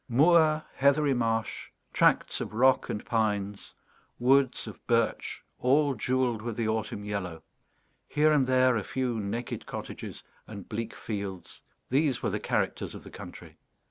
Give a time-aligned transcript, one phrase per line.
[0.09, 3.75] Moor, heathery marsh, tracts of rock and pines,
[4.17, 7.43] woods of birch all jewelled with the autumn yellow,
[8.07, 11.61] here and there a few naked cottages and bleak fields,
[11.91, 13.59] these were the characters of the country.